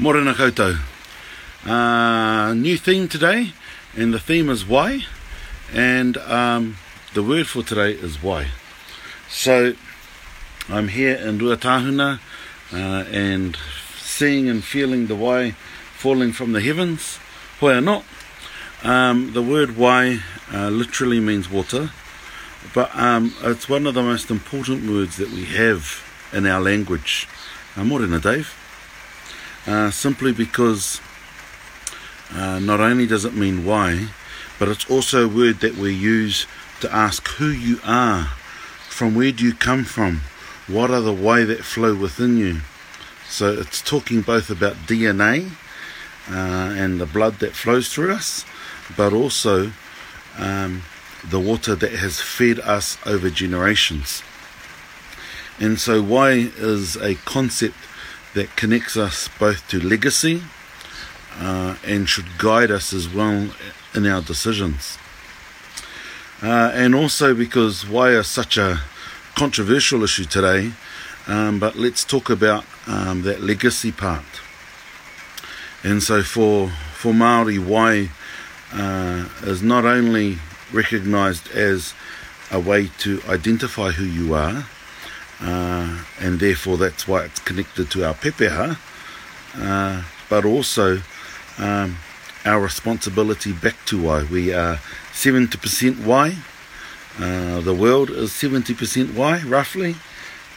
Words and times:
Morena 0.00 0.32
koutou. 0.32 0.78
Uh, 1.66 2.54
new 2.54 2.76
theme 2.78 3.08
today, 3.08 3.52
and 3.96 4.14
the 4.14 4.20
theme 4.20 4.48
is 4.48 4.64
why, 4.64 5.00
and 5.72 6.16
um, 6.18 6.76
the 7.14 7.22
word 7.22 7.48
for 7.48 7.64
today 7.64 7.90
is 7.94 8.22
why. 8.22 8.46
So, 9.28 9.74
I'm 10.68 10.86
here 10.86 11.16
in 11.16 11.40
Ruatahuna, 11.40 12.20
uh, 12.72 12.76
and 12.76 13.58
seeing 14.00 14.48
and 14.48 14.62
feeling 14.62 15.08
the 15.08 15.16
why 15.16 15.50
falling 15.96 16.30
from 16.30 16.52
the 16.52 16.60
heavens. 16.60 17.16
Why 17.58 17.80
not? 17.80 18.04
Um, 18.84 19.32
the 19.32 19.42
word 19.42 19.76
why 19.76 20.20
uh, 20.54 20.68
literally 20.68 21.18
means 21.18 21.50
water, 21.50 21.90
but 22.72 22.94
um, 22.96 23.34
it's 23.42 23.68
one 23.68 23.84
of 23.84 23.94
the 23.94 24.02
most 24.04 24.30
important 24.30 24.88
words 24.88 25.16
that 25.16 25.32
we 25.32 25.44
have 25.46 26.04
in 26.32 26.46
our 26.46 26.60
language. 26.60 27.26
Uh, 27.74 27.82
morena, 27.82 28.20
Dave. 28.20 28.54
uh, 29.68 29.90
simply 29.90 30.32
because 30.32 31.00
uh, 32.32 32.58
not 32.58 32.80
only 32.80 33.06
does 33.06 33.26
it 33.26 33.34
mean 33.34 33.66
why, 33.66 34.08
but 34.58 34.68
it's 34.68 34.88
also 34.90 35.26
a 35.26 35.28
word 35.28 35.60
that 35.60 35.74
we 35.76 35.92
use 35.94 36.46
to 36.80 36.90
ask 36.92 37.28
who 37.36 37.48
you 37.48 37.78
are, 37.84 38.24
from 38.88 39.14
where 39.14 39.30
do 39.30 39.44
you 39.44 39.52
come 39.54 39.84
from, 39.84 40.22
what 40.66 40.90
are 40.90 41.02
the 41.02 41.12
way 41.12 41.44
that 41.44 41.60
flow 41.62 41.94
within 41.94 42.38
you. 42.38 42.60
So 43.28 43.52
it's 43.52 43.82
talking 43.82 44.22
both 44.22 44.48
about 44.48 44.72
DNA 44.86 45.50
uh, 46.30 46.34
and 46.74 46.98
the 46.98 47.06
blood 47.06 47.38
that 47.40 47.52
flows 47.52 47.92
through 47.92 48.14
us, 48.14 48.46
but 48.96 49.12
also 49.12 49.72
um, 50.38 50.82
the 51.26 51.40
water 51.40 51.74
that 51.74 51.92
has 51.92 52.20
fed 52.22 52.58
us 52.60 52.96
over 53.04 53.28
generations. 53.28 54.22
And 55.60 55.78
so, 55.80 56.00
why 56.00 56.50
is 56.56 56.94
a 56.96 57.16
concept 57.24 57.74
that 58.38 58.54
connects 58.54 58.96
us 58.96 59.28
both 59.40 59.66
to 59.68 59.80
legacy 59.80 60.42
uh, 61.40 61.74
and 61.84 62.08
should 62.08 62.28
guide 62.38 62.70
us 62.70 62.92
as 62.92 63.08
well 63.12 63.48
in 63.96 64.06
our 64.06 64.22
decisions. 64.22 64.96
Uh, 66.40 66.70
and 66.72 66.94
also 66.94 67.34
because 67.34 67.84
why 67.84 68.10
is 68.10 68.28
such 68.28 68.56
a 68.56 68.80
controversial 69.34 70.04
issue 70.04 70.24
today, 70.24 70.70
um, 71.26 71.58
but 71.58 71.74
let's 71.74 72.04
talk 72.04 72.30
about 72.30 72.64
um, 72.86 73.22
that 73.22 73.40
legacy 73.40 73.90
part. 73.90 74.28
And 75.82 76.00
so 76.00 76.22
for, 76.22 76.68
for 76.94 77.10
Māori, 77.12 77.58
why 77.58 78.10
uh, 78.72 79.28
is 79.42 79.64
not 79.64 79.84
only 79.84 80.38
recognised 80.72 81.50
as 81.50 81.92
a 82.52 82.60
way 82.60 82.88
to 82.98 83.20
identify 83.28 83.90
who 83.90 84.04
you 84.04 84.32
are, 84.32 84.66
Uh, 85.40 85.98
and 86.20 86.40
therefore 86.40 86.76
that's 86.76 87.06
why 87.06 87.24
it's 87.24 87.38
connected 87.40 87.90
to 87.90 88.04
our 88.06 88.14
pepeha. 88.14 88.76
Uh, 89.56 90.02
but 90.28 90.44
also 90.44 91.00
um, 91.58 91.96
our 92.44 92.60
responsibility 92.60 93.52
back 93.52 93.76
to 93.86 94.00
why 94.02 94.24
we 94.24 94.52
are 94.52 94.76
70% 95.12 96.04
why. 96.04 96.36
Uh, 97.18 97.60
the 97.60 97.74
world 97.74 98.10
is 98.10 98.30
70% 98.30 99.14
why, 99.14 99.40
roughly, 99.42 99.96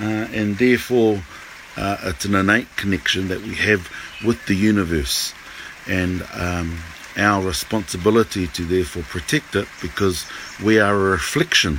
uh, 0.00 0.04
and 0.32 0.56
therefore 0.56 1.22
uh, 1.76 1.98
it's 2.04 2.24
an 2.24 2.34
innate 2.34 2.74
connection 2.76 3.28
that 3.28 3.42
we 3.42 3.54
have 3.56 3.90
with 4.24 4.46
the 4.46 4.54
universe 4.56 5.34
and 5.86 6.26
um, 6.32 6.78
our 7.18 7.44
responsibility 7.46 8.46
to 8.46 8.64
therefore 8.64 9.02
protect 9.02 9.54
it 9.54 9.68
because 9.82 10.24
we 10.64 10.80
are 10.80 10.94
a 10.94 10.98
reflection, 11.10 11.78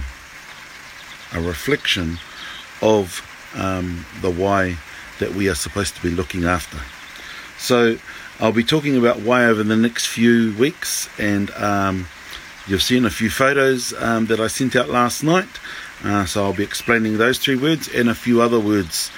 a 1.34 1.42
reflection 1.42 2.20
of 2.82 3.22
um, 3.56 4.06
the 4.22 4.30
why 4.30 4.78
that 5.20 5.34
we 5.34 5.50
are 5.50 5.56
supposed 5.56 5.96
to 5.96 6.02
be 6.02 6.10
looking 6.12 6.46
after. 6.46 6.78
So 7.58 7.98
I'll 8.40 8.52
be 8.52 8.64
talking 8.64 8.98
about 8.98 9.22
why 9.22 9.46
over 9.46 9.64
the 9.64 9.76
next 9.76 10.08
few 10.08 10.56
weeks, 10.58 11.10
and 11.20 11.50
um, 11.52 12.08
you've 12.68 12.84
seen 12.84 13.06
a 13.06 13.10
few 13.10 13.30
photos 13.30 13.94
um, 14.02 14.28
that 14.28 14.40
I 14.40 14.48
sent 14.48 14.76
out 14.76 14.90
last 14.90 15.24
night. 15.24 15.50
Uh, 16.04 16.26
so 16.26 16.44
I'll 16.44 16.54
be 16.54 16.64
explaining 16.64 17.18
those 17.18 17.40
three 17.40 17.56
words 17.56 17.88
and 17.88 18.08
a 18.08 18.14
few 18.14 18.40
other 18.40 18.60
words 18.60 19.10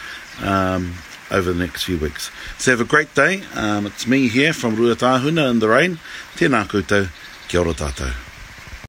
um, 0.41 0.93
over 1.29 1.51
the 1.51 1.59
next 1.59 1.83
few 1.83 1.97
weeks. 1.97 2.31
So 2.57 2.71
have 2.71 2.79
a 2.79 2.85
great 2.85 3.13
day. 3.13 3.43
Um, 3.53 3.85
it's 3.87 4.07
me 4.07 4.29
here 4.29 4.53
from 4.53 4.77
Ruatahuna 4.77 5.49
in 5.51 5.59
the 5.59 5.67
rain. 5.67 5.99
Tēnā 6.35 6.65
koutou, 6.67 7.09
kia 7.49 7.59
ora 7.59 7.73
tātou. 7.73 8.09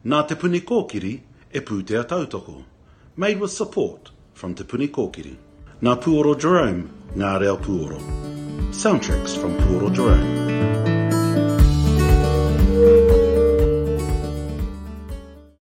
Nā 0.06 0.28
te 0.28 0.36
puni 0.36 0.60
kōkiri 0.60 1.20
e 1.52 1.58
pūtea 1.60 2.04
tautoko. 2.04 2.62
Made 3.16 3.40
with 3.40 3.50
support 3.50 4.10
from 4.40 4.54
Te 4.56 4.64
Puni 4.68 4.88
Kōkiri. 4.88 5.34
Ngā 5.84 5.92
Pūoro 6.04 6.32
Jerome, 6.44 6.80
Ngā 7.22 7.34
Reo 7.42 7.58
Pūoro. 7.66 8.00
Soundtracks 8.82 9.36
from 9.42 9.52
Pūoro 9.60 9.92
Jerome. 10.00 10.79